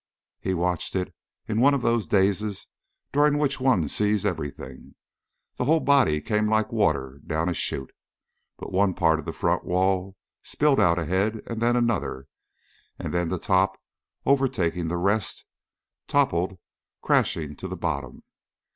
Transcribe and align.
He 0.39 0.55
watched 0.55 0.95
it 0.95 1.13
in 1.47 1.61
one 1.61 1.75
of 1.75 1.83
those 1.83 2.07
dazes 2.07 2.67
during 3.11 3.37
which 3.37 3.59
one 3.59 3.87
sees 3.87 4.25
everything. 4.25 4.95
The 5.57 5.65
whole 5.65 5.79
body 5.79 6.21
came 6.21 6.47
like 6.49 6.71
water 6.71 7.21
down 7.27 7.49
a 7.49 7.53
chute, 7.53 7.93
but 8.57 8.71
one 8.71 8.95
part 8.95 9.19
of 9.19 9.25
the 9.25 9.31
front 9.31 9.63
wall 9.63 10.17
spilled 10.41 10.79
out 10.79 10.97
ahead 10.97 11.43
and 11.45 11.61
then 11.61 11.75
another, 11.75 12.25
and 12.97 13.13
then 13.13 13.27
the 13.29 13.37
top, 13.37 13.79
overtaking 14.25 14.87
the 14.87 14.97
rest, 14.97 15.45
toppled 16.07 16.57
crashing 17.03 17.55
to 17.57 17.67
the 17.67 17.77
bottom. 17.77 18.23